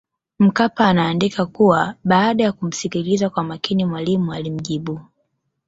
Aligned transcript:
Mkapa 0.39 0.87
anaandika 0.87 1.45
kuwa 1.45 1.95
baada 2.03 2.43
ya 2.43 2.51
kumsikiliza 2.51 3.29
kwa 3.29 3.43
makini 3.43 3.85
Mwalimu 3.85 4.33
alimjibu 4.33 4.99